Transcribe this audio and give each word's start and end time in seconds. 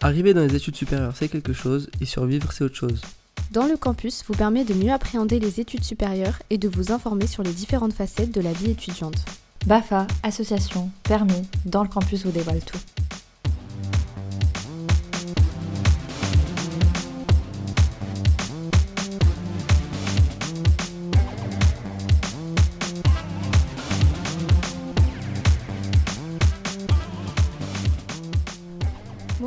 Arriver 0.00 0.32
dans 0.32 0.42
les 0.46 0.54
études 0.54 0.76
supérieures, 0.76 1.14
c'est 1.16 1.28
quelque 1.28 1.52
chose, 1.52 1.90
et 2.00 2.04
survivre, 2.04 2.52
c'est 2.52 2.62
autre 2.62 2.76
chose. 2.76 3.00
Dans 3.50 3.66
le 3.66 3.76
campus 3.76 4.22
vous 4.28 4.34
permet 4.34 4.64
de 4.64 4.74
mieux 4.74 4.92
appréhender 4.92 5.40
les 5.40 5.58
études 5.58 5.82
supérieures 5.82 6.38
et 6.50 6.58
de 6.58 6.68
vous 6.68 6.92
informer 6.92 7.26
sur 7.26 7.42
les 7.42 7.52
différentes 7.52 7.94
facettes 7.94 8.32
de 8.32 8.40
la 8.40 8.52
vie 8.52 8.70
étudiante. 8.70 9.24
BAFA, 9.66 10.06
association, 10.22 10.90
permis, 11.02 11.48
dans 11.64 11.82
le 11.82 11.88
campus 11.88 12.24
vous 12.24 12.30
dévoile 12.30 12.60
tout. 12.60 12.78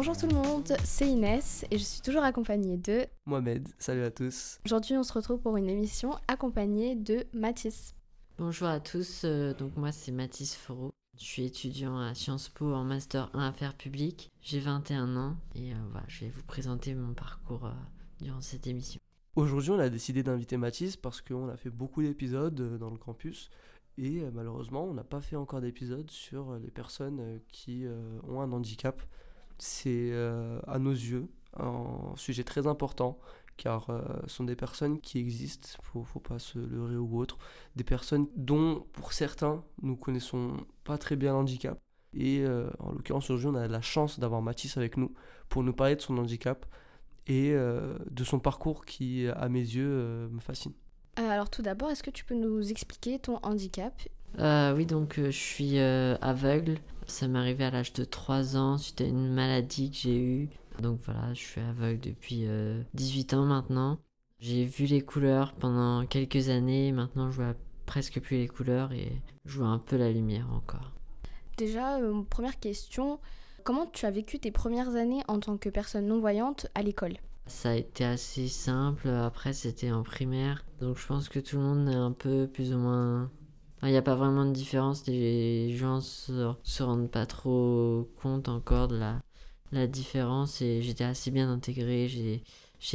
Bonjour 0.03 0.17
tout 0.17 0.25
le 0.25 0.33
monde, 0.33 0.73
c'est 0.83 1.07
Inès 1.07 1.63
et 1.69 1.77
je 1.77 1.83
suis 1.83 2.01
toujours 2.01 2.23
accompagnée 2.23 2.75
de 2.75 3.05
Mohamed, 3.27 3.69
salut 3.77 4.01
à 4.01 4.09
tous. 4.09 4.57
Aujourd'hui 4.65 4.97
on 4.97 5.03
se 5.03 5.13
retrouve 5.13 5.39
pour 5.39 5.57
une 5.57 5.69
émission 5.69 6.15
accompagnée 6.27 6.95
de 6.95 7.27
Mathis. 7.33 7.93
Bonjour 8.39 8.67
à 8.67 8.79
tous, 8.79 9.21
euh, 9.25 9.53
donc 9.53 9.77
moi 9.77 9.91
c'est 9.91 10.11
Mathis 10.11 10.55
Foro. 10.55 10.89
Je 11.19 11.23
suis 11.23 11.45
étudiant 11.45 11.99
à 11.99 12.15
Sciences 12.15 12.49
Po 12.49 12.73
en 12.73 12.83
Master 12.83 13.29
1 13.35 13.49
Affaires 13.49 13.75
publiques. 13.75 14.31
J'ai 14.41 14.59
21 14.59 15.15
ans 15.17 15.35
et 15.53 15.71
euh, 15.71 15.75
voilà, 15.91 16.07
je 16.07 16.25
vais 16.25 16.31
vous 16.31 16.41
présenter 16.47 16.95
mon 16.95 17.13
parcours 17.13 17.67
euh, 17.67 17.71
durant 18.21 18.41
cette 18.41 18.65
émission. 18.65 18.99
Aujourd'hui, 19.35 19.69
on 19.69 19.77
a 19.77 19.89
décidé 19.89 20.23
d'inviter 20.23 20.57
Mathis 20.57 20.97
parce 20.97 21.21
qu'on 21.21 21.47
a 21.47 21.57
fait 21.57 21.69
beaucoup 21.69 22.01
d'épisodes 22.01 22.79
dans 22.79 22.89
le 22.89 22.97
campus 22.97 23.51
et 23.97 24.21
euh, 24.21 24.31
malheureusement, 24.33 24.85
on 24.85 24.93
n'a 24.93 25.03
pas 25.03 25.21
fait 25.21 25.35
encore 25.35 25.61
d'épisodes 25.61 26.09
sur 26.09 26.55
les 26.57 26.71
personnes 26.71 27.19
euh, 27.19 27.37
qui 27.49 27.85
euh, 27.85 28.19
ont 28.27 28.41
un 28.41 28.51
handicap. 28.51 29.01
C'est 29.63 30.09
euh, 30.11 30.59
à 30.65 30.79
nos 30.79 30.89
yeux 30.89 31.27
un 31.55 32.15
sujet 32.15 32.43
très 32.43 32.65
important 32.65 33.19
car 33.57 33.91
euh, 33.91 34.01
ce 34.23 34.37
sont 34.37 34.43
des 34.43 34.55
personnes 34.55 34.99
qui 34.99 35.19
existent, 35.19 35.69
faut, 35.83 36.03
faut 36.03 36.19
pas 36.19 36.39
se 36.39 36.57
leurrer 36.57 36.95
ou 36.95 37.19
autre, 37.19 37.37
des 37.75 37.83
personnes 37.83 38.25
dont 38.35 38.87
pour 38.93 39.13
certains 39.13 39.63
nous 39.83 39.95
connaissons 39.95 40.57
pas 40.83 40.97
très 40.97 41.15
bien 41.15 41.33
le 41.33 41.37
handicap. 41.37 41.77
Et 42.15 42.39
euh, 42.39 42.71
en 42.79 42.91
l'occurrence 42.91 43.29
aujourd'hui 43.29 43.49
on 43.49 43.55
a 43.55 43.67
la 43.67 43.81
chance 43.81 44.19
d'avoir 44.19 44.41
Mathis 44.41 44.77
avec 44.77 44.97
nous 44.97 45.13
pour 45.47 45.61
nous 45.61 45.73
parler 45.73 45.95
de 45.95 46.01
son 46.01 46.17
handicap 46.17 46.65
et 47.27 47.51
euh, 47.51 47.99
de 48.09 48.23
son 48.23 48.39
parcours 48.39 48.83
qui 48.83 49.27
à 49.27 49.47
mes 49.47 49.59
yeux 49.59 49.91
euh, 49.91 50.27
me 50.29 50.39
fascine. 50.39 50.73
Alors 51.17 51.51
tout 51.51 51.61
d'abord, 51.61 51.91
est-ce 51.91 52.01
que 52.01 52.09
tu 52.09 52.25
peux 52.25 52.33
nous 52.33 52.71
expliquer 52.71 53.19
ton 53.19 53.37
handicap? 53.43 53.93
Euh, 54.39 54.73
oui, 54.75 54.85
donc 54.85 55.19
euh, 55.19 55.25
je 55.25 55.37
suis 55.37 55.77
euh, 55.77 56.15
aveugle. 56.21 56.77
Ça 57.11 57.27
m'est 57.27 57.39
arrivé 57.39 57.65
à 57.65 57.71
l'âge 57.71 57.91
de 57.91 58.05
3 58.05 58.55
ans 58.55 58.77
suite 58.77 59.01
à 59.01 59.03
une 59.03 59.33
maladie 59.33 59.91
que 59.91 59.97
j'ai 59.97 60.17
eue. 60.17 60.49
Donc 60.81 61.01
voilà, 61.03 61.33
je 61.33 61.41
suis 61.41 61.59
aveugle 61.59 61.99
depuis 61.99 62.45
euh, 62.47 62.81
18 62.93 63.33
ans 63.33 63.45
maintenant. 63.45 63.99
J'ai 64.39 64.63
vu 64.63 64.85
les 64.85 65.01
couleurs 65.01 65.51
pendant 65.51 66.05
quelques 66.05 66.47
années. 66.47 66.93
Maintenant, 66.93 67.29
je 67.29 67.35
vois 67.41 67.53
presque 67.85 68.21
plus 68.21 68.37
les 68.37 68.47
couleurs 68.47 68.93
et 68.93 69.11
je 69.43 69.57
vois 69.57 69.67
un 69.67 69.77
peu 69.77 69.97
la 69.97 70.09
lumière 70.09 70.47
encore. 70.53 70.93
Déjà, 71.57 71.97
euh, 71.97 72.23
première 72.29 72.59
question, 72.61 73.19
comment 73.65 73.87
tu 73.87 74.05
as 74.05 74.11
vécu 74.11 74.39
tes 74.39 74.51
premières 74.51 74.95
années 74.95 75.21
en 75.27 75.41
tant 75.41 75.57
que 75.57 75.67
personne 75.67 76.07
non-voyante 76.07 76.67
à 76.75 76.81
l'école? 76.81 77.17
Ça 77.45 77.71
a 77.71 77.75
été 77.75 78.05
assez 78.05 78.47
simple. 78.47 79.09
Après, 79.09 79.51
c'était 79.51 79.91
en 79.91 80.03
primaire. 80.03 80.63
Donc, 80.79 80.97
je 80.97 81.05
pense 81.05 81.27
que 81.27 81.39
tout 81.39 81.57
le 81.57 81.63
monde 81.63 81.89
est 81.89 81.93
un 81.93 82.13
peu 82.13 82.47
plus 82.47 82.73
ou 82.73 82.77
moins. 82.77 83.29
Il 83.83 83.89
n'y 83.89 83.97
a 83.97 84.01
pas 84.01 84.15
vraiment 84.15 84.45
de 84.45 84.51
différence. 84.51 85.05
Les 85.07 85.75
gens 85.75 86.01
se, 86.01 86.51
se 86.63 86.83
rendent 86.83 87.09
pas 87.09 87.25
trop 87.25 88.09
compte 88.21 88.47
encore 88.49 88.87
de 88.87 88.97
la, 88.97 89.21
la 89.71 89.87
différence. 89.87 90.61
Et 90.61 90.81
j'étais 90.81 91.03
assez 91.03 91.31
bien 91.31 91.51
intégrée. 91.51 92.07
J'ai, 92.07 92.43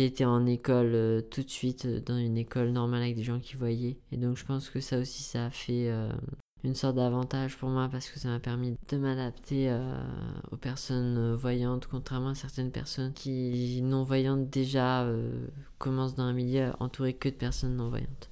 été 0.05 0.25
en 0.25 0.47
école 0.47 0.95
euh, 0.95 1.21
tout 1.23 1.43
de 1.43 1.51
suite, 1.51 1.87
euh, 1.87 2.01
dans 2.01 2.17
une 2.17 2.37
école 2.37 2.71
normale 2.71 3.03
avec 3.03 3.17
des 3.17 3.23
gens 3.23 3.39
qui 3.41 3.57
voyaient. 3.57 3.99
Et 4.13 4.17
donc, 4.17 4.37
je 4.37 4.45
pense 4.45 4.69
que 4.69 4.81
ça 4.81 4.99
aussi, 4.99 5.23
ça 5.23 5.47
a 5.47 5.51
fait. 5.51 5.89
euh, 5.91 6.11
une 6.65 6.75
sorte 6.75 6.97
d'avantage 6.97 7.57
pour 7.57 7.69
moi 7.69 7.89
parce 7.91 8.09
que 8.09 8.19
ça 8.19 8.29
m'a 8.29 8.41
permis 8.41 8.77
de 8.91 8.97
m'adapter 8.97 9.73
aux 10.51 10.57
personnes 10.57 11.35
voyantes, 11.35 11.87
contrairement 11.87 12.31
à 12.31 12.35
certaines 12.35 12.73
personnes 12.73 13.13
qui, 13.13 13.81
non-voyantes, 13.83 14.51
déjà 14.51 15.05
euh, 15.05 15.47
commencent 15.79 16.15
dans 16.15 16.25
un 16.25 16.33
milieu 16.33 16.73
entouré 16.81 17.15
que 17.15 17.29
de 17.29 17.35
personnes 17.35 17.77
non-voyantes. 17.77 18.31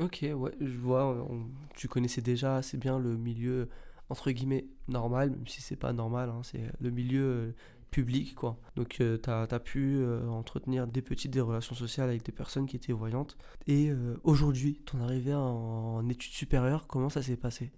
Ok, 0.00 0.24
ouais, 0.34 0.52
je 0.60 0.78
vois, 0.78 1.26
tu 1.74 1.88
connaissais 1.88 2.20
déjà 2.20 2.56
assez 2.56 2.76
bien 2.76 2.98
le 2.98 3.16
milieu 3.16 3.68
entre 4.10 4.30
guillemets 4.30 4.66
normal, 4.88 5.30
même 5.30 5.46
si 5.46 5.60
c'est 5.60 5.76
pas 5.76 5.92
normal, 5.92 6.30
hein, 6.30 6.40
c'est 6.42 6.62
le 6.80 6.90
milieu 6.90 7.24
euh, 7.24 7.54
public 7.90 8.34
quoi. 8.34 8.58
Donc 8.76 8.88
tu 8.88 9.30
as, 9.30 9.60
pu 9.60 9.96
euh, 9.98 10.26
entretenir 10.28 10.86
des 10.86 11.02
petites 11.02 11.30
des 11.30 11.40
relations 11.40 11.74
sociales 11.74 12.08
avec 12.08 12.24
des 12.24 12.32
personnes 12.32 12.66
qui 12.66 12.76
étaient 12.76 12.92
voyantes. 12.92 13.36
Et 13.66 13.90
euh, 13.90 14.18
aujourd'hui, 14.24 14.80
ton 14.84 15.00
arrivée 15.02 15.34
en, 15.34 16.08
études 16.08 16.32
supérieures, 16.32 16.86
comment 16.86 17.10
ça 17.10 17.22
s'est 17.22 17.36
passé? 17.36 17.70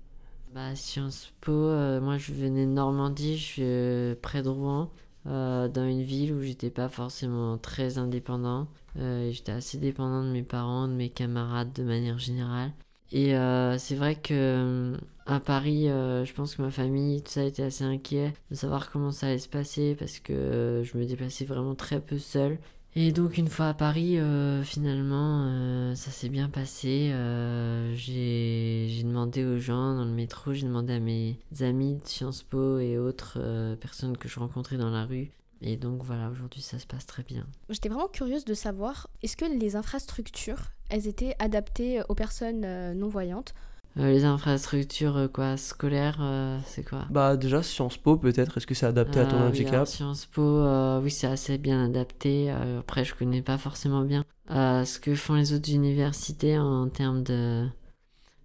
Bah, 0.54 0.74
Sciences 0.74 1.32
Po, 1.40 1.52
euh, 1.52 2.00
moi 2.00 2.18
je 2.18 2.32
venais 2.32 2.66
de 2.66 2.72
Normandie, 2.72 3.36
je 3.36 3.42
suis 3.42 3.62
euh, 3.62 4.14
près 4.20 4.42
de 4.42 4.48
Rouen, 4.48 4.90
euh, 5.26 5.68
dans 5.68 5.86
une 5.86 6.02
ville 6.02 6.32
où 6.32 6.42
j'étais 6.42 6.70
pas 6.70 6.88
forcément 6.88 7.56
très 7.56 7.98
indépendant. 7.98 8.66
Euh, 8.98 9.30
j'étais 9.30 9.52
assez 9.52 9.78
dépendant 9.78 10.24
de 10.24 10.30
mes 10.30 10.42
parents, 10.42 10.88
de 10.88 10.92
mes 10.92 11.10
camarades 11.10 11.72
de 11.72 11.82
manière 11.82 12.18
générale. 12.18 12.72
Et 13.12 13.34
euh, 13.34 13.76
c'est 13.78 13.96
vrai 13.96 14.14
que 14.14 14.34
euh, 14.34 14.96
à 15.26 15.40
Paris, 15.40 15.86
je 15.86 16.32
pense 16.32 16.54
que 16.54 16.62
ma 16.62 16.70
famille, 16.70 17.22
tout 17.22 17.30
ça 17.30 17.44
était 17.44 17.62
assez 17.62 17.84
inquiet 17.84 18.34
de 18.50 18.56
savoir 18.56 18.90
comment 18.90 19.10
ça 19.10 19.26
allait 19.26 19.38
se 19.38 19.48
passer 19.48 19.96
parce 19.98 20.18
que 20.18 20.82
je 20.84 20.98
me 20.98 21.04
déplaçais 21.04 21.44
vraiment 21.44 21.74
très 21.74 22.00
peu 22.00 22.18
seule. 22.18 22.58
Et 22.96 23.12
donc 23.12 23.38
une 23.38 23.46
fois 23.46 23.68
à 23.68 23.74
Paris, 23.74 24.18
finalement, 24.64 25.94
ça 25.94 26.10
s'est 26.10 26.28
bien 26.28 26.48
passé. 26.48 27.10
Euh, 27.12 27.94
j'ai 27.94 29.02
demandé 29.04 29.44
aux 29.44 29.58
gens 29.58 29.94
dans 29.94 30.04
le 30.04 30.10
métro, 30.10 30.52
j'ai 30.52 30.66
demandé 30.66 30.94
à 30.94 31.00
mes 31.00 31.36
amis 31.60 31.96
de 31.96 32.06
Sciences 32.06 32.42
Po 32.42 32.78
et 32.78 32.98
autres 32.98 33.38
personnes 33.80 34.16
que 34.16 34.28
je 34.28 34.40
rencontrais 34.40 34.76
dans 34.76 34.90
la 34.90 35.04
rue. 35.04 35.30
Et 35.62 35.76
donc 35.76 36.02
voilà, 36.02 36.30
aujourd'hui 36.30 36.62
ça 36.62 36.78
se 36.78 36.86
passe 36.86 37.06
très 37.06 37.22
bien. 37.22 37.46
J'étais 37.68 37.88
vraiment 37.88 38.08
curieuse 38.08 38.44
de 38.44 38.54
savoir, 38.54 39.08
est-ce 39.22 39.36
que 39.36 39.44
les 39.44 39.76
infrastructures, 39.76 40.70
elles 40.88 41.06
étaient 41.06 41.34
adaptées 41.38 42.00
aux 42.08 42.14
personnes 42.14 42.64
euh, 42.64 42.94
non-voyantes? 42.94 43.54
Euh, 43.98 44.10
les 44.10 44.24
infrastructures 44.24 45.16
euh, 45.16 45.28
quoi, 45.28 45.56
scolaires, 45.56 46.18
euh, 46.20 46.58
c'est 46.64 46.84
quoi? 46.84 47.06
Bah 47.10 47.36
déjà 47.36 47.62
Sciences 47.62 47.96
Po 47.98 48.16
peut-être, 48.16 48.56
est-ce 48.56 48.66
que 48.66 48.74
c'est 48.74 48.86
adapté 48.86 49.18
à 49.20 49.26
ton 49.26 49.38
Ah 49.38 49.40
oui, 49.40 49.48
handicap? 49.48 49.74
alors, 49.74 49.86
Sciences 49.88 50.26
Po, 50.26 50.42
euh, 50.42 51.00
oui, 51.02 51.10
c'est 51.10 51.26
assez 51.26 51.58
bien 51.58 51.84
adapté. 51.84 52.50
Euh, 52.52 52.80
après, 52.80 53.04
je 53.04 53.14
connais 53.14 53.42
pas 53.42 53.58
forcément 53.58 54.02
bien 54.02 54.24
euh, 54.50 54.84
ce 54.84 54.98
que 55.00 55.14
font 55.14 55.34
les 55.34 55.52
autres 55.52 55.70
universités 55.70 56.56
en 56.58 56.88
termes 56.88 57.22
de 57.24 57.66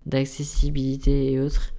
d'accessibilité 0.08 1.32
et 1.34 1.40
autres. 1.40 1.72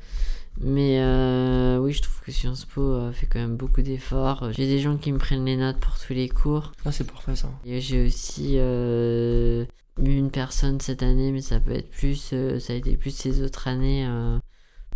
Mais 0.58 1.00
euh, 1.00 1.78
oui, 1.78 1.92
je 1.92 2.02
trouve 2.02 2.20
que 2.20 2.32
Sciences 2.32 2.64
Po 2.64 2.80
euh, 2.80 3.12
fait 3.12 3.26
quand 3.26 3.38
même 3.38 3.56
beaucoup 3.56 3.82
d'efforts. 3.82 4.52
J'ai 4.52 4.66
des 4.66 4.78
gens 4.78 4.96
qui 4.96 5.12
me 5.12 5.18
prennent 5.18 5.44
les 5.44 5.56
notes 5.56 5.78
pour 5.78 5.98
tous 5.98 6.14
les 6.14 6.28
cours. 6.28 6.72
Ah 6.84 6.92
c'est 6.92 7.06
parfait 7.06 7.36
ça. 7.36 7.50
Et 7.64 7.80
j'ai 7.80 8.06
aussi 8.06 8.54
euh, 8.56 9.64
eu 9.98 10.16
une 10.16 10.30
personne 10.30 10.80
cette 10.80 11.02
année, 11.02 11.30
mais 11.30 11.42
ça 11.42 11.60
peut 11.60 11.72
être 11.72 11.90
plus, 11.90 12.30
euh, 12.32 12.58
ça 12.58 12.72
a 12.72 12.76
été 12.76 12.96
plus 12.96 13.10
ces 13.10 13.42
autres 13.42 13.68
années, 13.68 14.08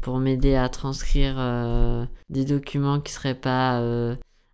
pour 0.01 0.19
m'aider 0.19 0.55
à 0.55 0.69
transcrire 0.71 1.37
des 2.31 2.47
documents 2.47 3.01
qui 3.01 3.13
seraient 3.13 3.35
pas 3.35 3.83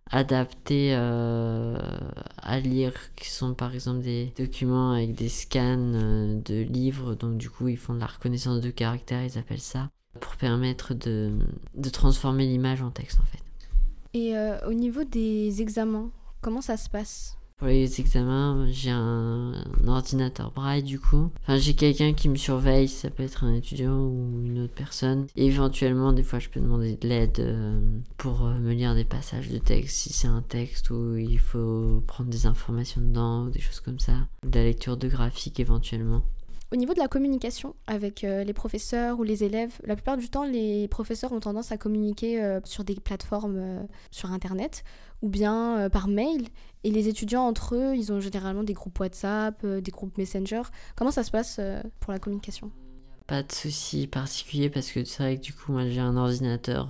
adaptés 0.09 0.93
à 0.93 2.59
lire, 2.59 2.93
qui 3.15 3.29
sont 3.29 3.53
par 3.53 3.73
exemple 3.73 4.01
des 4.01 4.33
documents 4.37 4.91
avec 4.91 5.15
des 5.15 5.29
scans 5.29 5.77
de 5.77 6.61
livres, 6.63 7.15
donc 7.15 7.37
du 7.37 7.49
coup 7.49 7.69
ils 7.69 7.77
font 7.77 7.93
de 7.93 7.99
la 7.99 8.07
reconnaissance 8.07 8.59
de 8.59 8.69
caractère, 8.71 9.23
ils 9.23 9.37
appellent 9.37 9.59
ça, 9.59 9.89
pour 10.19 10.35
permettre 10.35 10.93
de, 10.93 11.31
de 11.75 11.89
transformer 11.89 12.45
l'image 12.45 12.81
en 12.81 12.91
texte 12.91 13.19
en 13.19 13.25
fait. 13.25 13.43
Et 14.13 14.35
euh, 14.35 14.57
au 14.67 14.73
niveau 14.73 15.03
des 15.03 15.61
examens, 15.61 16.09
comment 16.41 16.61
ça 16.61 16.77
se 16.77 16.89
passe? 16.89 17.37
Pour 17.57 17.69
les 17.69 17.99
examens, 17.99 18.67
j'ai 18.69 18.91
un, 18.91 19.53
un 19.53 19.87
ordinateur 19.87 20.51
braille 20.51 20.83
du 20.83 20.99
coup. 20.99 21.31
Enfin, 21.41 21.57
j'ai 21.57 21.73
quelqu'un 21.73 22.13
qui 22.13 22.29
me 22.29 22.35
surveille, 22.35 22.87
ça 22.87 23.09
peut 23.09 23.23
être 23.23 23.43
un 23.43 23.53
étudiant 23.55 23.97
ou 23.99 24.45
une 24.45 24.59
autre 24.59 24.75
personne. 24.75 25.25
Et 25.35 25.47
éventuellement, 25.47 26.13
des 26.13 26.21
fois, 26.21 26.37
je 26.37 26.49
peux 26.49 26.59
demander 26.59 26.97
de 26.97 27.07
l'aide 27.07 27.39
euh, 27.39 27.81
pour 28.17 28.45
euh, 28.45 28.59
me 28.59 28.73
lire 28.73 28.93
des 28.93 29.05
passages 29.05 29.49
de 29.49 29.57
texte 29.57 29.97
si 29.97 30.13
c'est 30.13 30.27
un 30.27 30.43
texte 30.43 30.91
où 30.91 31.17
il 31.17 31.39
faut 31.39 32.03
prendre 32.05 32.29
des 32.29 32.45
informations 32.45 33.01
dedans 33.01 33.45
ou 33.45 33.49
des 33.49 33.59
choses 33.59 33.79
comme 33.79 33.97
ça. 33.97 34.27
De 34.43 34.59
la 34.59 34.65
lecture 34.65 34.95
de 34.95 35.07
graphique 35.07 35.59
éventuellement. 35.59 36.21
Au 36.69 36.75
niveau 36.75 36.93
de 36.93 36.99
la 36.99 37.07
communication 37.07 37.75
avec 37.87 38.25
euh, 38.25 38.43
les 38.43 38.51
professeurs 38.51 39.19
ou 39.19 39.23
les 39.23 39.45
élèves, 39.45 39.79
la 39.85 39.95
plupart 39.95 40.17
du 40.17 40.29
temps, 40.29 40.43
les 40.43 40.89
professeurs 40.89 41.31
ont 41.31 41.39
tendance 41.39 41.71
à 41.71 41.77
communiquer 41.77 42.43
euh, 42.43 42.59
sur 42.65 42.83
des 42.83 42.95
plateformes 42.95 43.55
euh, 43.57 43.83
sur 44.11 44.33
Internet 44.33 44.83
ou 45.21 45.29
bien 45.29 45.89
par 45.89 46.09
mail. 46.09 46.49
Et 46.83 46.91
les 46.91 47.07
étudiants 47.07 47.47
entre 47.47 47.75
eux, 47.75 47.95
ils 47.95 48.11
ont 48.11 48.19
généralement 48.19 48.63
des 48.63 48.73
groupes 48.73 48.99
WhatsApp, 48.99 49.65
des 49.65 49.91
groupes 49.91 50.15
Messenger. 50.17 50.61
Comment 50.95 51.09
ça 51.09 51.23
se 51.23 51.31
passe 51.31 51.59
pour 51.99 52.13
la 52.13 52.19
communication? 52.19 52.69
Pas 53.25 53.41
de 53.41 53.51
souci 53.51 54.05
particulier 54.05 54.69
parce 54.69 54.91
que 54.91 55.03
c'est 55.05 55.23
vrai 55.23 55.37
que 55.37 55.41
du 55.41 55.53
coup, 55.53 55.71
moi 55.71 55.89
j'ai 55.89 56.01
un 56.01 56.15
ordinateur 56.17 56.89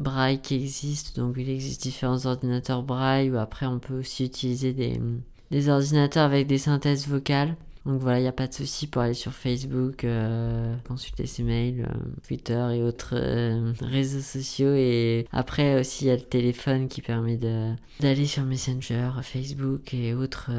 braille 0.00 0.40
qui 0.40 0.56
existe, 0.56 1.14
donc 1.14 1.36
il 1.38 1.48
existe 1.48 1.80
différents 1.80 2.26
ordinateurs 2.26 2.82
braille 2.82 3.30
ou 3.30 3.38
après 3.38 3.66
on 3.66 3.78
peut 3.78 4.00
aussi 4.00 4.24
utiliser 4.24 4.72
des 4.72 5.68
ordinateurs 5.68 6.24
avec 6.24 6.48
des 6.48 6.58
synthèses 6.58 7.06
vocales. 7.06 7.54
Donc 7.88 8.02
voilà, 8.02 8.18
il 8.18 8.22
n'y 8.22 8.28
a 8.28 8.32
pas 8.32 8.46
de 8.46 8.52
souci 8.52 8.86
pour 8.86 9.00
aller 9.00 9.14
sur 9.14 9.32
Facebook, 9.32 10.04
euh, 10.04 10.76
consulter 10.86 11.24
ses 11.24 11.42
mails, 11.42 11.86
euh, 11.88 11.98
Twitter 12.26 12.68
et 12.74 12.82
autres 12.82 13.14
euh, 13.14 13.72
réseaux 13.80 14.20
sociaux. 14.20 14.74
Et 14.74 15.26
après 15.32 15.80
aussi, 15.80 16.04
il 16.04 16.08
y 16.08 16.10
a 16.10 16.16
le 16.16 16.20
téléphone 16.20 16.88
qui 16.88 17.00
permet 17.00 17.38
d'aller 17.38 18.26
sur 18.26 18.42
Messenger, 18.44 19.12
Facebook 19.22 19.94
et 19.94 20.12
autres 20.12 20.50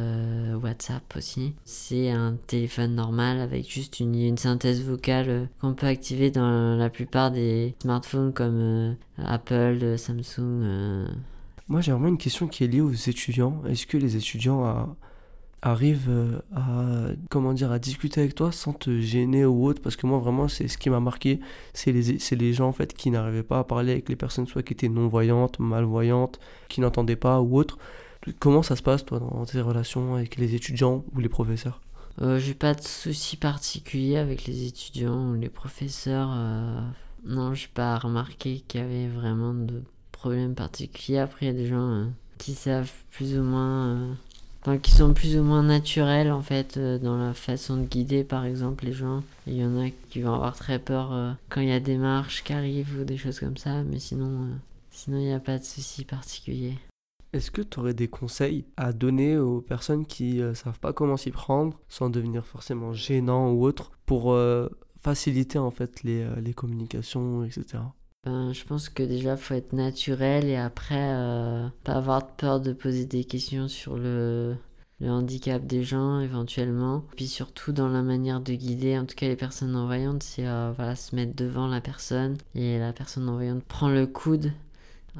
WhatsApp 0.63 1.03
aussi. 1.15 1.53
C'est 1.65 2.09
un 2.09 2.35
téléphone 2.47 2.95
normal 2.95 3.39
avec 3.41 3.71
juste 3.71 3.99
une, 3.99 4.15
une 4.15 4.39
synthèse 4.39 4.83
vocale 4.83 5.49
qu'on 5.61 5.75
peut 5.75 5.85
activer 5.85 6.31
dans 6.31 6.75
la 6.77 6.89
plupart 6.89 7.29
des 7.29 7.75
smartphones 7.79 8.33
comme 8.33 8.95
Apple, 9.23 9.99
Samsung. 9.99 11.05
Moi, 11.67 11.81
j'ai 11.81 11.91
vraiment 11.91 12.07
une 12.07 12.17
question 12.17 12.47
qui 12.47 12.63
est 12.63 12.67
liée 12.67 12.81
aux 12.81 12.91
étudiants. 12.91 13.61
Est-ce 13.67 13.85
que 13.85 13.97
les 13.97 14.17
étudiants 14.17 14.95
arrive 15.61 16.07
euh, 16.09 16.39
à 16.55 17.11
comment 17.29 17.53
dire 17.53 17.71
à 17.71 17.79
discuter 17.79 18.21
avec 18.21 18.35
toi 18.35 18.51
sans 18.51 18.73
te 18.73 18.99
gêner 19.01 19.45
ou 19.45 19.65
autre 19.65 19.81
parce 19.81 19.95
que 19.95 20.07
moi 20.07 20.19
vraiment 20.19 20.47
c'est 20.47 20.67
ce 20.67 20.77
qui 20.77 20.89
m'a 20.89 20.99
marqué 20.99 21.39
c'est 21.73 21.91
les 21.91 22.19
c'est 22.19 22.35
les 22.35 22.53
gens 22.53 22.69
en 22.69 22.71
fait 22.71 22.93
qui 22.93 23.11
n'arrivaient 23.11 23.43
pas 23.43 23.59
à 23.59 23.63
parler 23.63 23.91
avec 23.91 24.09
les 24.09 24.15
personnes 24.15 24.47
soit 24.47 24.63
qui 24.63 24.73
étaient 24.73 24.89
non 24.89 25.07
voyantes 25.07 25.59
malvoyantes 25.59 26.39
qui 26.69 26.81
n'entendaient 26.81 27.15
pas 27.15 27.41
ou 27.41 27.57
autre. 27.57 27.77
Comment 28.39 28.63
ça 28.63 28.75
se 28.75 28.83
passe 28.83 29.05
toi 29.05 29.19
dans 29.19 29.45
tes 29.45 29.61
relations 29.61 30.15
avec 30.15 30.35
les 30.35 30.53
étudiants 30.53 31.05
ou 31.15 31.19
les 31.19 31.29
professeurs? 31.29 31.81
Euh, 32.21 32.37
j'ai 32.37 32.53
pas 32.53 32.73
de 32.73 32.81
soucis 32.81 33.37
particuliers 33.37 34.17
avec 34.17 34.45
les 34.45 34.67
étudiants 34.67 35.31
ou 35.31 35.35
les 35.35 35.49
professeurs 35.49 36.29
euh, 36.33 36.81
non 37.25 37.53
j'ai 37.53 37.69
pas 37.73 37.97
remarqué 37.97 38.63
qu'il 38.67 38.81
y 38.81 38.83
avait 38.83 39.07
vraiment 39.07 39.53
de 39.53 39.83
problèmes 40.11 40.55
particuliers. 40.55 41.19
Après 41.19 41.45
il 41.45 41.49
y 41.49 41.51
a 41.51 41.57
des 41.57 41.67
gens 41.67 41.89
euh, 41.89 42.05
qui 42.37 42.53
savent 42.53 42.91
plus 43.11 43.37
ou 43.37 43.43
moins 43.43 44.17
qui 44.81 44.91
sont 44.91 45.13
plus 45.13 45.37
ou 45.37 45.43
moins 45.43 45.63
naturels 45.63 46.31
en 46.31 46.41
fait 46.41 46.77
euh, 46.77 46.99
dans 46.99 47.17
la 47.17 47.33
façon 47.33 47.77
de 47.77 47.85
guider 47.85 48.23
par 48.23 48.45
exemple 48.45 48.85
les 48.85 48.93
gens. 48.93 49.23
Il 49.47 49.55
y 49.55 49.65
en 49.65 49.79
a 49.79 49.89
qui 50.09 50.21
vont 50.21 50.33
avoir 50.33 50.55
très 50.55 50.79
peur 50.79 51.13
euh, 51.13 51.31
quand 51.49 51.61
il 51.61 51.69
y 51.69 51.73
a 51.73 51.79
des 51.79 51.97
marches 51.97 52.43
qui 52.43 52.53
arrivent 52.53 52.99
ou 53.01 53.03
des 53.03 53.17
choses 53.17 53.39
comme 53.39 53.57
ça, 53.57 53.83
mais 53.83 53.99
sinon 53.99 54.43
euh, 54.43 54.55
sinon 54.91 55.17
il 55.17 55.25
n'y 55.25 55.33
a 55.33 55.39
pas 55.39 55.57
de 55.57 55.63
souci 55.63 56.05
particulier. 56.05 56.73
Est-ce 57.31 57.51
que 57.51 57.61
tu 57.61 57.79
aurais 57.79 57.93
des 57.93 58.07
conseils 58.07 58.65
à 58.75 58.91
donner 58.91 59.37
aux 59.37 59.61
personnes 59.61 60.05
qui 60.05 60.35
ne 60.35 60.53
savent 60.53 60.79
pas 60.79 60.93
comment 60.93 61.15
s'y 61.15 61.31
prendre 61.31 61.79
sans 61.87 62.09
devenir 62.09 62.45
forcément 62.45 62.91
gênant 62.91 63.51
ou 63.51 63.65
autre 63.65 63.91
pour 64.07 64.35
faciliter 64.99 65.59
en 65.59 65.69
fait 65.69 66.01
les, 66.01 66.27
les 66.41 66.53
communications 66.55 67.43
etc. 67.43 67.83
Ben, 68.25 68.51
je 68.51 68.65
pense 68.65 68.89
que 68.89 69.01
déjà 69.01 69.37
faut 69.37 69.53
être 69.53 69.71
naturel 69.71 70.45
et 70.45 70.57
après 70.57 71.13
euh, 71.13 71.69
pas 71.85 71.93
avoir 71.93 72.27
peur 72.35 72.59
de 72.59 72.73
poser 72.73 73.05
des 73.05 73.23
questions 73.23 73.69
sur 73.69 73.95
le, 73.97 74.57
handicap 75.01 75.65
des 75.65 75.83
gens 75.83 76.19
éventuellement. 76.19 77.05
Puis 77.15 77.27
surtout 77.29 77.71
dans 77.71 77.87
la 77.87 78.01
manière 78.01 78.41
de 78.41 78.53
guider, 78.53 78.97
en 78.97 79.05
tout 79.05 79.15
cas 79.15 79.27
les 79.29 79.37
personnes 79.37 79.71
non-voyantes, 79.71 80.23
c'est 80.23 80.45
euh, 80.45 80.73
voilà, 80.75 80.97
se 80.97 81.15
mettre 81.15 81.33
devant 81.33 81.67
la 81.67 81.79
personne 81.79 82.37
et 82.55 82.77
la 82.77 82.91
personne 82.91 83.23
non-voyante 83.23 83.63
prend 83.63 83.87
le 83.87 84.05
coude. 84.05 84.51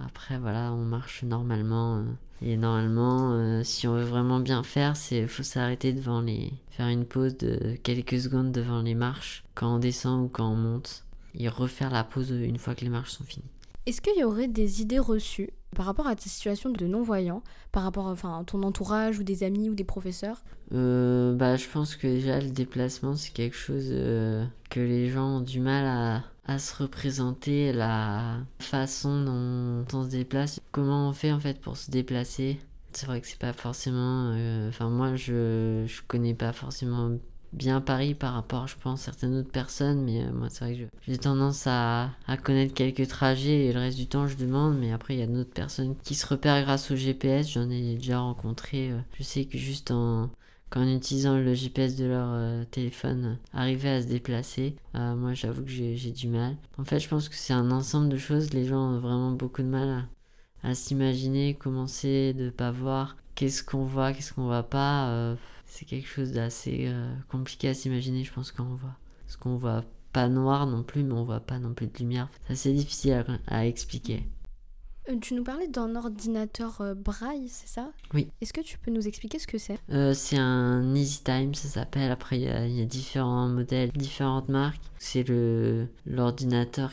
Après 0.06 0.38
voilà, 0.38 0.74
on 0.74 0.84
marche 0.84 1.24
normalement. 1.24 2.00
Euh, 2.00 2.04
et 2.42 2.58
normalement, 2.58 3.64
si 3.66 3.88
on 3.88 3.96
veut 3.96 4.04
vraiment 4.04 4.40
bien 4.40 4.64
faire, 4.64 4.96
c'est 4.96 5.28
faut 5.28 5.44
s'arrêter 5.44 5.92
devant 5.92 6.22
les, 6.22 6.54
faire 6.72 6.88
une 6.88 7.06
pause 7.06 7.36
de 7.38 7.76
quelques 7.84 8.20
secondes 8.20 8.54
devant 8.54 8.82
les 8.82 8.96
marches 8.96 9.44
quand 9.56 9.76
on 9.76 9.80
descend 9.80 10.24
ou 10.26 10.30
quand 10.30 10.50
on 10.50 10.56
monte 10.56 11.04
et 11.36 11.50
refaire 11.50 11.90
la 11.90 12.04
pause 12.04 12.32
une 12.32 12.58
fois 12.58 12.76
que 12.76 12.82
les 12.82 12.90
marches 12.90 13.12
sont 13.12 13.24
finies. 13.24 13.46
Est-ce 13.86 14.02
qu'il 14.02 14.18
y 14.18 14.24
aurait 14.24 14.48
des 14.48 14.82
idées 14.82 15.00
reçues 15.00 15.50
par 15.76 15.86
rapport 15.86 16.08
à 16.08 16.16
ta 16.16 16.24
situation 16.24 16.70
de 16.70 16.86
non-voyant, 16.88 17.44
par 17.72 17.84
rapport 17.84 18.06
enfin, 18.08 18.40
à 18.40 18.44
ton 18.44 18.64
entourage 18.64 19.20
ou 19.20 19.24
des 19.24 19.44
amis 19.44 19.70
ou 19.70 19.76
des 19.76 19.84
professeurs? 19.84 20.44
Euh, 20.74 21.34
bah, 21.34 21.56
Je 21.56 21.68
pense 21.68 21.96
que 21.96 22.08
déjà 22.08 22.40
le 22.40 22.50
déplacement 22.50 23.16
c'est 23.16 23.34
quelque 23.34 23.56
chose 23.56 23.88
euh, 23.90 24.46
que 24.70 24.80
les 24.80 25.10
gens 25.10 25.38
ont 25.38 25.42
du 25.42 25.60
mal 25.60 25.86
à, 25.86 26.24
à, 26.46 26.60
se 26.60 26.76
représenter, 26.82 27.74
la 27.74 28.38
façon 28.60 29.24
dont 29.24 29.86
on 29.98 30.04
se 30.04 30.10
déplace, 30.10 30.60
comment 30.72 31.10
on 31.10 31.14
fait 31.14 31.32
en 31.32 31.40
fait 31.40 31.60
pour 31.60 31.78
se 31.78 31.90
déplacer? 31.92 32.60
C'est 32.92 33.06
vrai 33.06 33.22
que 33.22 33.28
c'est 33.28 33.40
pas 33.40 33.54
forcément... 33.54 34.32
Euh, 34.36 34.70
enfin 34.70 34.90
moi 34.90 35.16
je, 35.16 35.86
je 35.88 36.02
connais 36.08 36.34
pas 36.34 36.54
forcément 36.54 37.18
bien 37.54 37.82
Paris 37.82 38.14
par 38.14 38.34
rapport, 38.34 38.68
je 38.68 38.76
pense, 38.78 39.02
à 39.02 39.06
certaines 39.06 39.38
autres 39.38 39.52
personnes, 39.52 40.04
mais 40.04 40.24
euh, 40.24 40.32
moi, 40.32 40.50
c'est 40.50 40.66
vrai 40.66 40.76
que 40.76 40.92
j'ai 41.08 41.18
tendance 41.18 41.66
à, 41.68 42.12
à, 42.28 42.38
connaître 42.38 42.74
quelques 42.74 43.08
trajets 43.08 43.66
et 43.66 43.74
le 43.74 43.80
reste 43.80 43.98
du 43.98 44.08
temps, 44.08 44.28
je 44.28 44.38
demande, 44.38 44.78
mais 44.78 44.92
après, 44.92 45.16
il 45.16 45.20
y 45.20 45.24
a 45.24 45.28
d'autres 45.28 45.54
personnes 45.54 45.96
qui 46.04 46.16
se 46.16 46.28
repèrent 46.28 46.64
grâce 46.64 46.92
au 46.92 46.96
GPS, 46.96 47.50
j'en 47.52 47.70
ai 47.70 47.96
déjà 47.96 48.20
rencontré. 48.20 48.92
Euh, 48.92 49.00
je 49.18 49.24
sais 49.24 49.46
que 49.46 49.58
juste 49.58 49.92
en, 49.92 50.30
utilisant 50.76 51.38
le 51.38 51.54
GPS 51.54 51.96
de 51.96 52.06
leur 52.06 52.30
euh, 52.32 52.64
téléphone, 52.70 53.38
arriver 53.54 53.90
à 53.90 54.02
se 54.02 54.08
déplacer, 54.08 54.76
moi, 54.94 55.34
j'avoue 55.34 55.64
que 55.64 55.70
j'ai 55.72 56.12
du 56.12 56.28
mal. 56.28 56.56
En 56.78 56.84
fait, 56.84 57.00
je 57.00 57.08
pense 57.08 57.30
que 57.30 57.36
c'est 57.36 57.54
un 57.54 57.72
ensemble 57.72 58.10
de 58.10 58.18
choses, 58.18 58.54
les 58.54 58.66
gens 58.66 58.94
ont 58.94 59.00
vraiment 59.00 59.32
beaucoup 59.32 59.64
de 59.64 59.68
mal 59.68 60.08
à, 60.64 60.70
à 60.70 60.76
s'imaginer, 60.76 61.56
commencer 61.56 62.34
de 62.34 62.50
pas 62.50 62.72
voir 62.72 63.16
qu'est-ce 63.34 63.64
qu'on 63.64 63.86
voit, 63.86 64.14
qu'est-ce 64.14 64.34
qu'on 64.34 64.46
voit 64.46 64.64
pas 64.64 65.36
c'est 65.70 65.86
quelque 65.86 66.08
chose 66.08 66.32
d'assez 66.32 66.88
euh, 66.88 67.14
compliqué 67.30 67.70
à 67.70 67.74
s'imaginer, 67.74 68.24
je 68.24 68.34
pense, 68.34 68.52
quand 68.52 68.66
on 68.66 68.76
voit. 68.76 68.98
Parce 69.26 69.38
qu'on 69.38 69.56
voit 69.56 69.86
pas 70.12 70.28
noir 70.28 70.66
non 70.66 70.84
plus, 70.84 71.04
mais 71.04 71.14
on 71.14 71.24
voit 71.24 71.40
pas 71.40 71.60
non 71.60 71.74
plus 71.74 71.88
de 71.88 71.98
lumière. 72.00 72.28
C'est 72.48 72.54
assez 72.54 72.74
difficile 72.74 73.24
à, 73.48 73.68
expliquer. 73.68 74.28
Euh, 75.08 75.18
tu 75.22 75.36
nous 75.36 75.44
parlais 75.44 75.68
d'un 75.68 75.96
ordinateur 75.96 76.82
euh, 76.82 76.96
braille, 76.96 77.48
c'est 77.50 77.68
ça? 77.68 77.92
Oui. 78.16 78.32
Est-ce 78.42 78.52
que 78.52 78.62
tu 78.62 78.80
peux 78.80 78.90
nous 78.90 79.08
expliquer 79.08 79.38
ce 79.38 79.46
que 79.46 79.60
c'est? 79.60 79.78
C'est 80.16 80.38
un 80.38 80.96
EasyTime, 80.96 81.54
ça 81.54 81.68
s'appelle. 81.68 82.12
Après, 82.12 82.40
il 82.40 82.72
y, 82.72 82.80
y, 82.80 82.82
a 82.82 82.86
différents 82.86 83.48
modèles, 83.48 83.92
différentes 83.92 84.50
marques. 84.50 84.82
C'est 84.98 85.24
l'ordinateur 86.08 86.92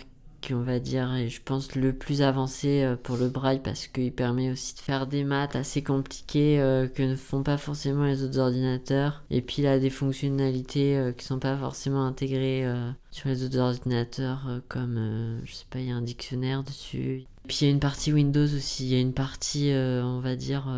on 0.53 0.63
va 0.63 0.79
dire, 0.79 1.15
et 1.15 1.29
je 1.29 1.41
pense 1.43 1.75
le 1.75 1.93
plus 1.93 2.23
avancé 2.23 2.83
euh, 2.83 2.97
pour 2.97 3.17
le 3.17 3.29
braille 3.29 3.61
parce 3.63 3.87
qu'il 3.87 4.13
permet 4.13 4.51
aussi 4.51 4.75
de 4.75 4.81
faire 4.81 5.07
des 5.07 5.25
maths 5.25 5.57
assez 5.57 5.83
compliquées 5.83 6.61
euh, 6.61 6.89
que 6.89 7.03
ne 7.03 7.17
font 7.17 7.43
pas 7.43 7.59
forcément 7.59 8.05
les 8.05 8.23
autres 8.23 8.39
ordinateurs. 8.39 9.25
Et 9.31 9.43
puis 9.43 9.57
il 9.59 9.67
a 9.67 9.79
des 9.79 9.91
fonctionnalités 9.91 10.97
euh, 10.97 11.13
qui 11.13 11.25
sont 11.25 11.39
pas 11.39 11.57
forcément 11.57 12.05
intégrées 12.05 12.65
sur 13.11 13.29
les 13.29 13.45
autres 13.45 13.59
ordinateurs, 13.59 14.61
comme 14.69 15.41
je 15.45 15.53
sais 15.53 15.67
pas, 15.71 15.79
il 15.79 15.89
y 15.89 15.91
a 15.91 15.97
un 15.97 16.03
dictionnaire 16.03 16.63
dessus. 16.63 17.25
Et 17.45 17.49
puis 17.49 17.59
il 17.61 17.65
y 17.65 17.69
a 17.69 17.71
une 17.71 17.81
partie 17.81 18.13
Windows 18.13 18.45
aussi, 18.45 18.87
il 18.87 18.93
y 18.93 18.97
a 18.97 19.01
une 19.01 19.13
partie, 19.13 19.71
on 19.73 20.21
va 20.21 20.37
dire, 20.37 20.69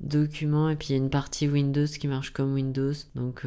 documents, 0.00 0.68
et 0.68 0.76
puis 0.76 0.88
il 0.88 0.92
y 0.92 0.94
a 0.94 1.02
une 1.02 1.10
partie 1.10 1.48
Windows 1.48 1.86
qui 1.86 2.08
marche 2.08 2.32
comme 2.32 2.54
Windows, 2.54 2.92
donc 3.14 3.44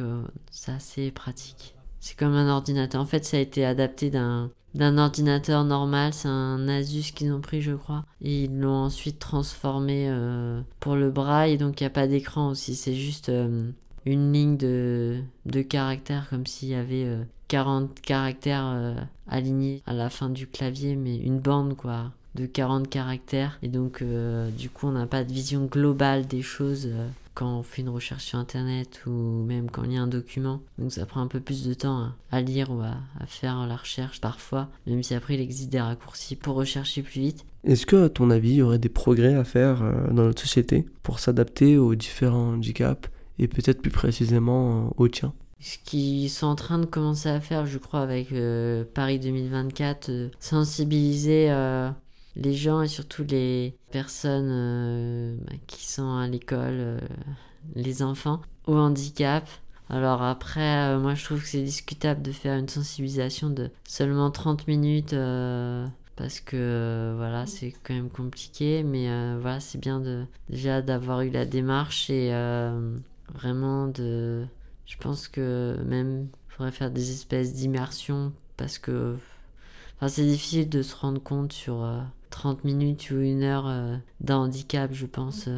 c'est 0.50 0.72
assez 0.72 1.10
pratique. 1.10 1.76
C'est 2.00 2.16
comme 2.16 2.34
un 2.34 2.48
ordinateur. 2.48 3.00
En 3.00 3.06
fait, 3.06 3.24
ça 3.24 3.36
a 3.36 3.40
été 3.40 3.64
adapté 3.64 4.10
d'un 4.10 4.52
d'un 4.76 4.98
ordinateur 4.98 5.64
normal. 5.64 6.12
C'est 6.12 6.28
un 6.28 6.68
Asus 6.68 7.12
qu'ils 7.12 7.32
ont 7.32 7.40
pris, 7.40 7.62
je 7.62 7.72
crois. 7.72 8.04
Et 8.22 8.44
ils 8.44 8.58
l'ont 8.58 8.84
ensuite 8.84 9.18
transformé 9.18 10.06
euh, 10.08 10.60
pour 10.80 10.94
le 10.94 11.10
braille. 11.10 11.58
Donc 11.58 11.80
il 11.80 11.84
n'y 11.84 11.88
a 11.88 11.90
pas 11.90 12.06
d'écran 12.06 12.50
aussi. 12.50 12.74
C'est 12.74 12.94
juste 12.94 13.28
euh, 13.28 13.70
une 14.04 14.32
ligne 14.32 14.56
de, 14.56 15.20
de 15.46 15.62
caractères, 15.62 16.28
comme 16.30 16.46
s'il 16.46 16.68
y 16.68 16.74
avait 16.74 17.06
40 17.48 17.90
euh, 17.90 17.94
caractères 18.02 19.06
alignés 19.28 19.82
à 19.86 19.92
la 19.92 20.10
fin 20.10 20.28
du 20.28 20.46
clavier, 20.46 20.94
mais 20.94 21.16
une 21.16 21.40
bande 21.40 21.76
quoi 21.76 22.12
de 22.34 22.44
40 22.44 22.88
caractères. 22.88 23.58
Et 23.62 23.68
donc, 23.68 24.04
du 24.58 24.68
coup, 24.68 24.88
on 24.88 24.92
n'a 24.92 25.06
pas 25.06 25.24
de 25.24 25.32
vision 25.32 25.64
globale 25.64 26.26
des 26.26 26.42
choses 26.42 26.90
quand 27.36 27.58
on 27.58 27.62
fait 27.62 27.82
une 27.82 27.90
recherche 27.90 28.24
sur 28.24 28.38
internet 28.38 29.02
ou 29.06 29.44
même 29.44 29.70
quand 29.70 29.82
on 29.82 29.88
lit 29.88 29.98
un 29.98 30.06
document. 30.06 30.62
Donc 30.78 30.90
ça 30.90 31.04
prend 31.04 31.20
un 31.20 31.26
peu 31.26 31.38
plus 31.38 31.64
de 31.68 31.74
temps 31.74 32.08
à, 32.32 32.40
lire 32.40 32.70
ou 32.70 32.80
à, 32.80 32.96
faire 33.26 33.66
la 33.66 33.76
recherche 33.76 34.20
parfois, 34.20 34.70
même 34.86 35.02
si 35.02 35.14
après 35.14 35.34
il 35.34 35.40
existe 35.40 35.70
des 35.70 35.80
raccourcis 35.80 36.34
pour 36.34 36.56
rechercher 36.56 37.02
plus 37.02 37.20
vite. 37.20 37.44
Est-ce 37.62 37.84
que 37.84 38.06
à 38.06 38.08
ton 38.08 38.30
avis 38.30 38.50
il 38.50 38.56
y 38.56 38.62
aurait 38.62 38.78
des 38.78 38.88
progrès 38.88 39.34
à 39.34 39.44
faire 39.44 39.82
euh, 39.82 40.08
dans 40.08 40.24
notre 40.24 40.40
société 40.40 40.86
pour 41.02 41.18
s'adapter 41.20 41.76
aux 41.76 41.94
différents 41.94 42.54
handicaps 42.54 43.10
et 43.38 43.48
peut-être 43.48 43.82
plus 43.82 43.90
précisément 43.90 44.86
euh, 44.86 44.90
aux 44.96 45.08
tiens? 45.08 45.34
Ce 45.60 45.76
qu'ils 45.84 46.30
sont 46.30 46.46
en 46.46 46.54
train 46.54 46.78
de 46.78 46.86
commencer 46.86 47.28
à 47.28 47.40
faire, 47.40 47.66
je 47.66 47.78
crois, 47.78 48.00
avec 48.00 48.32
euh, 48.32 48.84
Paris 48.94 49.18
2024, 49.18 50.30
sensibiliser 50.38 51.50
les 52.36 52.54
gens 52.54 52.82
et 52.82 52.88
surtout 52.88 53.24
les 53.28 53.74
personnes 53.90 54.50
euh, 54.50 55.36
bah, 55.46 55.56
qui 55.66 55.86
sont 55.86 56.16
à 56.16 56.28
l'école, 56.28 56.76
euh, 56.78 56.98
les 57.74 58.02
enfants, 58.02 58.42
au 58.66 58.76
handicap. 58.76 59.48
Alors 59.88 60.22
après, 60.22 60.90
euh, 60.90 60.98
moi 60.98 61.14
je 61.14 61.24
trouve 61.24 61.40
que 61.40 61.48
c'est 61.48 61.62
discutable 61.62 62.22
de 62.22 62.32
faire 62.32 62.58
une 62.58 62.68
sensibilisation 62.68 63.50
de 63.50 63.70
seulement 63.88 64.30
30 64.30 64.66
minutes 64.68 65.14
parce 66.16 66.40
que 66.40 67.14
voilà, 67.16 67.46
c'est 67.46 67.72
quand 67.82 67.94
même 67.94 68.10
compliqué, 68.10 68.82
mais 68.82 69.06
voilà, 69.38 69.60
c'est 69.60 69.78
bien 69.78 70.00
de, 70.00 70.24
déjà 70.50 70.82
d'avoir 70.82 71.20
eu 71.22 71.30
la 71.30 71.46
démarche 71.46 72.10
et 72.10 72.30
vraiment 73.32 73.86
de. 73.86 74.44
Je 74.86 74.96
pense 74.98 75.28
que 75.28 75.76
même 75.84 76.28
faudrait 76.48 76.72
faire 76.72 76.90
des 76.90 77.10
espèces 77.12 77.52
d'immersion 77.52 78.32
parce 78.56 78.78
que 78.78 79.16
enfin, 79.96 80.08
c'est 80.08 80.24
difficile 80.24 80.68
de 80.68 80.82
se 80.82 80.96
rendre 80.96 81.22
compte 81.22 81.52
sur 81.52 81.84
30 82.36 82.64
minutes 82.64 83.10
ou 83.10 83.20
une 83.20 83.42
heure 83.42 83.70
d'un 84.20 84.36
handicap, 84.36 84.92
je 84.92 85.06
pense. 85.06 85.48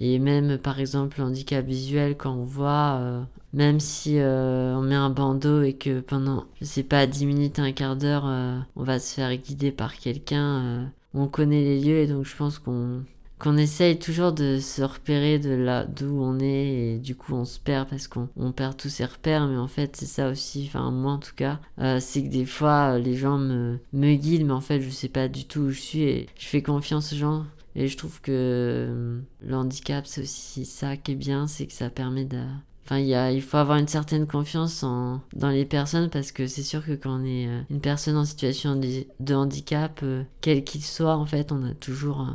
Et 0.00 0.18
même 0.18 0.58
par 0.58 0.80
exemple 0.80 1.18
le 1.18 1.24
handicap 1.24 1.64
visuel, 1.64 2.16
quand 2.16 2.34
on 2.34 2.44
voit, 2.44 2.98
euh, 3.00 3.22
même 3.52 3.78
si 3.78 4.18
euh, 4.18 4.74
on 4.76 4.82
met 4.82 4.94
un 4.94 5.10
bandeau 5.10 5.62
et 5.62 5.74
que 5.74 6.00
pendant, 6.00 6.44
je 6.60 6.64
sais 6.66 6.82
pas, 6.82 7.06
10 7.06 7.26
minutes, 7.26 7.58
un 7.60 7.72
quart 7.72 7.96
d'heure, 7.96 8.24
euh, 8.26 8.58
on 8.76 8.82
va 8.82 8.98
se 8.98 9.14
faire 9.14 9.34
guider 9.36 9.70
par 9.70 9.96
quelqu'un, 9.96 10.90
on 11.14 11.28
connaît 11.28 11.62
les 11.62 11.80
lieux 11.80 11.98
et 11.98 12.06
donc 12.08 12.24
je 12.24 12.36
pense 12.36 12.58
qu'on 12.58 13.02
qu'on 13.38 13.56
essaye 13.56 13.98
toujours 13.98 14.32
de 14.32 14.58
se 14.60 14.82
repérer 14.82 15.38
de 15.38 15.50
là 15.50 15.84
d'où 15.84 16.20
on 16.20 16.38
est 16.38 16.94
et 16.94 16.98
du 16.98 17.14
coup 17.14 17.34
on 17.34 17.44
se 17.44 17.58
perd 17.58 17.88
parce 17.88 18.08
qu'on 18.08 18.28
on 18.36 18.52
perd 18.52 18.76
tous 18.76 18.88
ses 18.88 19.04
repères. 19.04 19.46
Mais 19.46 19.58
en 19.58 19.68
fait 19.68 19.96
c'est 19.96 20.06
ça 20.06 20.30
aussi 20.30 20.64
enfin 20.68 20.90
moi 20.90 21.12
en 21.12 21.18
tout 21.18 21.34
cas 21.34 21.60
c'est 22.00 22.22
que 22.22 22.28
des 22.28 22.46
fois 22.46 22.98
les 22.98 23.16
gens 23.16 23.38
me, 23.38 23.78
me 23.92 24.14
guident 24.14 24.46
mais 24.46 24.52
en 24.52 24.60
fait 24.60 24.80
je 24.80 24.90
sais 24.90 25.08
pas 25.08 25.28
du 25.28 25.44
tout 25.46 25.60
où 25.60 25.70
je 25.70 25.80
suis 25.80 26.02
et 26.02 26.26
je 26.38 26.46
fais 26.46 26.62
confiance 26.62 27.12
aux 27.12 27.16
gens. 27.16 27.44
Et 27.76 27.88
je 27.88 27.96
trouve 27.96 28.20
que 28.20 28.30
euh, 28.32 29.20
le 29.40 29.56
handicap, 29.56 30.06
c'est 30.06 30.22
aussi 30.22 30.64
ça 30.64 30.96
qui 30.96 31.12
est 31.12 31.16
bien, 31.16 31.46
c'est 31.46 31.66
que 31.66 31.72
ça 31.72 31.90
permet 31.90 32.24
de... 32.24 32.40
Enfin, 32.84 32.98
il, 32.98 33.06
y 33.06 33.14
a, 33.14 33.32
il 33.32 33.42
faut 33.42 33.56
avoir 33.56 33.78
une 33.78 33.88
certaine 33.88 34.26
confiance 34.26 34.82
en, 34.82 35.20
dans 35.34 35.48
les 35.48 35.64
personnes 35.64 36.10
parce 36.10 36.32
que 36.32 36.46
c'est 36.46 36.62
sûr 36.62 36.84
que 36.84 36.92
quand 36.92 37.20
on 37.20 37.24
est 37.24 37.48
euh, 37.48 37.62
une 37.70 37.80
personne 37.80 38.16
en 38.16 38.26
situation 38.26 38.76
de, 38.76 39.34
handicap, 39.34 40.00
euh, 40.02 40.22
quel 40.40 40.64
qu'il 40.64 40.84
soit, 40.84 41.16
en 41.16 41.26
fait, 41.26 41.50
on 41.50 41.64
a 41.64 41.74
toujours 41.74 42.28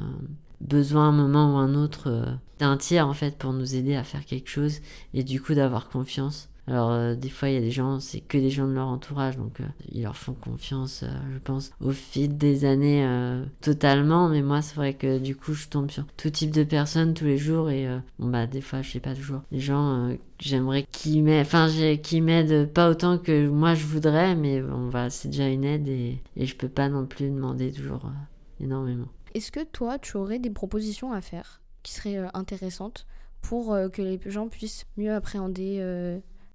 besoin 0.62 1.06
à 1.06 1.10
un 1.10 1.12
moment 1.12 1.56
ou 1.56 1.58
un 1.58 1.76
autre 1.76 2.26
d'un 2.60 2.78
tiers, 2.78 3.08
en 3.08 3.14
fait, 3.14 3.38
pour 3.38 3.54
nous 3.54 3.76
aider 3.76 3.96
à 3.96 4.04
faire 4.04 4.26
quelque 4.26 4.50
chose 4.50 4.80
et 5.14 5.24
du 5.24 5.42
coup 5.42 5.54
d'avoir 5.54 5.90
confiance. 5.90 6.50
Alors 6.70 6.92
euh, 6.92 7.16
des 7.16 7.30
fois 7.30 7.50
il 7.50 7.56
y 7.56 7.58
a 7.58 7.62
des 7.62 7.72
gens, 7.72 8.00
c'est 8.00 8.20
que 8.20 8.38
des 8.38 8.52
gens 8.52 8.68
de 8.68 8.74
leur 8.74 8.88
entourage, 8.88 9.38
donc 9.38 9.60
euh, 9.60 9.66
ils 9.92 10.04
leur 10.04 10.16
font 10.16 10.34
confiance, 10.34 11.02
euh, 11.02 11.08
je 11.34 11.40
pense, 11.40 11.72
au 11.82 11.90
fil 11.90 12.38
des 12.38 12.64
années 12.64 13.08
totalement. 13.62 14.30
Mais 14.30 14.44
moi 14.44 14.62
c'est 14.62 14.76
vrai 14.76 14.94
que 14.94 15.18
du 15.18 15.36
coup 15.36 15.54
je 15.54 15.68
tombe 15.68 15.90
sur 15.90 16.06
tout 16.16 16.30
type 16.30 16.52
de 16.52 16.64
personnes 16.64 17.16
tous 17.16 17.26
les 17.26 17.40
jours 17.40 17.72
et 17.72 17.88
bon 18.20 18.30
bah 18.30 18.46
des 18.46 18.62
fois 18.62 18.84
je 18.84 18.92
sais 18.92 19.00
pas 19.00 19.16
toujours. 19.16 19.42
Les 19.52 19.60
gens 19.60 20.16
j'aimerais 20.40 20.86
qu'ils 20.92 21.24
m'aident, 21.24 21.46
enfin 21.46 21.70
qui 22.04 22.22
m'aident 22.22 22.72
pas 22.72 22.92
autant 22.92 23.18
que 23.18 23.48
moi 23.48 23.74
je 23.74 23.86
voudrais, 23.86 24.36
mais 24.36 24.62
bon 24.62 24.90
bah 24.90 25.10
c'est 25.10 25.30
déjà 25.30 25.48
une 25.48 25.66
aide 25.66 25.88
et, 25.88 26.22
et 26.36 26.46
je 26.46 26.56
peux 26.56 26.70
pas 26.70 26.88
non 26.88 27.08
plus 27.08 27.30
demander 27.30 27.72
toujours 27.72 28.04
énormément. 28.60 29.08
Est-ce 29.34 29.52
que 29.52 29.64
toi 29.64 30.00
tu 30.00 30.18
aurais 30.18 30.40
des 30.40 30.50
propositions 30.50 31.12
à 31.12 31.22
faire 31.22 31.62
qui 31.84 31.94
seraient 31.94 32.28
intéressantes 32.34 33.06
pour 33.42 33.78
que 33.94 34.02
les 34.02 34.20
gens 34.26 34.50
puissent 34.50 34.86
mieux 34.98 35.14
appréhender 35.14 35.82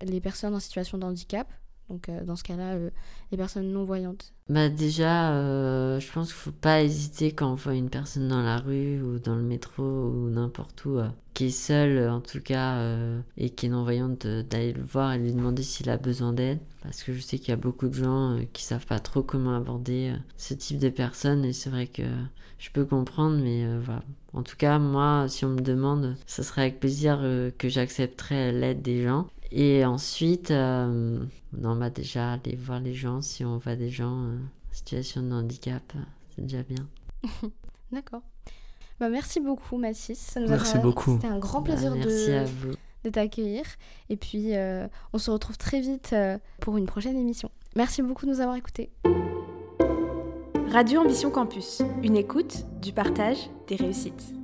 les 0.02 0.21
personnes 0.21 0.54
en 0.54 0.61
situation 0.61 0.99
de 0.99 1.04
handicap, 1.04 1.50
donc 1.91 2.09
euh, 2.09 2.25
dans 2.25 2.37
ce 2.37 2.45
cas-là, 2.45 2.75
euh, 2.75 2.91
les 3.31 3.37
personnes 3.37 3.71
non-voyantes 3.71 4.33
Bah 4.49 4.69
déjà, 4.69 5.33
euh, 5.33 6.00
je 6.00 6.11
pense 6.12 6.29
qu'il 6.29 6.37
faut 6.37 6.50
pas 6.50 6.83
hésiter 6.83 7.33
quand 7.33 7.53
on 7.53 7.55
voit 7.55 7.75
une 7.75 7.91
personne 7.91 8.29
dans 8.29 8.43
la 8.43 8.59
rue 8.59 9.03
ou 9.03 9.19
dans 9.19 9.35
le 9.35 9.43
métro 9.43 9.83
ou 9.83 10.31
n'importe 10.31 10.85
où, 10.87 10.99
qui 11.35 11.47
est 11.47 11.50
seule 11.50 12.09
en 12.09 12.21
tout 12.21 12.41
cas, 12.41 12.81
et 13.37 13.50
qui 13.50 13.67
est 13.67 13.69
non-voyante, 13.69 14.26
d'aller 14.26 14.73
le 14.73 14.83
voir 14.83 15.12
et 15.12 15.19
lui 15.19 15.33
demander 15.33 15.62
s'il 15.62 15.91
a 15.91 15.97
besoin 15.97 16.33
d'aide. 16.33 16.61
Parce 16.83 17.03
que 17.03 17.12
je 17.12 17.21
sais 17.21 17.38
qu'il 17.38 17.49
y 17.49 17.53
a 17.53 17.57
beaucoup 17.57 17.88
de 17.88 17.95
gens 17.95 18.38
qui 18.53 18.62
savent 18.62 18.87
pas 18.87 18.99
trop 18.99 19.23
comment 19.23 19.55
aborder 19.57 20.14
ce 20.37 20.55
type 20.55 20.79
de 20.79 20.91
personnes 20.91 21.45
et 21.45 21.53
c'est 21.53 21.71
vrai 21.71 21.87
que 21.87 22.03
je 22.59 22.71
peux 22.71 22.85
comprendre, 22.85 23.37
mais 23.43 23.67
voilà. 23.79 24.03
En 24.33 24.43
tout 24.43 24.57
cas, 24.57 24.79
moi, 24.79 25.26
si 25.29 25.45
on 25.45 25.50
me 25.50 25.61
demande, 25.61 26.17
ce 26.26 26.43
serait 26.43 26.62
avec 26.62 26.81
plaisir 26.81 27.21
que 27.59 27.69
j'accepterais 27.69 28.53
l'aide 28.53 28.83
des 28.83 29.03
gens. 29.03 29.29
Et 29.50 29.84
ensuite, 29.84 30.50
euh, 30.50 31.24
on 31.62 31.74
va 31.76 31.90
déjà 31.90 32.32
aller 32.32 32.56
voir 32.56 32.80
les 32.80 32.94
gens. 32.94 33.20
Si 33.20 33.44
on 33.44 33.58
voit 33.58 33.76
des 33.76 33.90
gens 33.90 34.12
en 34.12 34.38
situation 34.72 35.22
de 35.22 35.32
handicap, 35.32 35.92
c'est 36.34 36.42
déjà 36.42 36.62
bien. 36.62 36.88
D'accord. 37.92 38.22
Bah, 39.00 39.08
merci 39.08 39.40
beaucoup, 39.40 39.76
Mathis. 39.76 40.36
merci 40.48 40.78
beaucoup. 40.78 41.14
C'était 41.14 41.26
un 41.26 41.38
grand 41.38 41.60
bah, 41.60 41.72
plaisir 41.72 41.94
de, 41.94 42.74
de 43.04 43.10
t'accueillir. 43.10 43.64
Et 44.08 44.16
puis, 44.16 44.56
euh, 44.56 44.86
on 45.12 45.18
se 45.18 45.30
retrouve 45.30 45.58
très 45.58 45.80
vite 45.80 46.10
euh, 46.12 46.38
pour 46.60 46.76
une 46.76 46.86
prochaine 46.86 47.16
émission. 47.16 47.50
Merci 47.76 48.02
beaucoup 48.02 48.26
de 48.26 48.30
nous 48.30 48.40
avoir 48.40 48.56
écoutés. 48.56 48.90
Radio 50.70 51.00
Ambition 51.00 51.30
Campus, 51.30 51.82
une 52.02 52.16
écoute, 52.16 52.64
du 52.80 52.92
partage, 52.92 53.38
des 53.68 53.76
réussites. 53.76 54.34